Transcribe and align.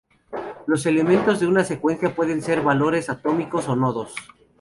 Los 0.65 0.87
elementos 0.87 1.39
de 1.39 1.45
una 1.45 1.63
secuencia 1.63 2.15
pueden 2.15 2.41
ser 2.41 2.63
valores 2.63 3.07
atómicos 3.11 3.69
o 3.69 3.75
nodos. 3.75 4.15